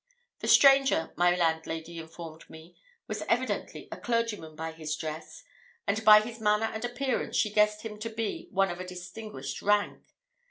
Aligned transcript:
The 0.39 0.47
stranger, 0.47 1.13
my 1.15 1.35
landlady 1.35 1.99
informed 1.99 2.49
me, 2.49 2.75
was 3.05 3.21
evidently 3.29 3.87
a 3.91 3.97
clergyman 3.99 4.55
by 4.55 4.71
his 4.71 4.95
dress, 4.95 5.43
and 5.85 6.03
by 6.03 6.21
his 6.21 6.39
manner 6.41 6.65
and 6.65 6.83
appearance 6.83 7.35
she 7.37 7.53
guessed 7.53 7.83
him 7.83 7.99
to 7.99 8.09
be 8.09 8.47
one 8.49 8.71
of 8.71 8.79
a 8.79 8.87
distinguished 8.87 9.61
rank. 9.61 10.01